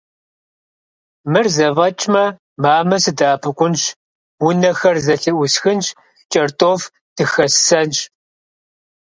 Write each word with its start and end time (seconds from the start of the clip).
Мыр 1.31 1.47
зэфӏэкӏмэ, 1.55 2.25
мамэ 2.61 2.97
сыдэӏэпыкъунщ, 3.03 3.83
унэхэр 4.45 4.97
зэлъыӏусхынщ, 5.05 5.87
кӏэртӏоф 6.31 6.81
дыхэссэнщ. 7.15 7.97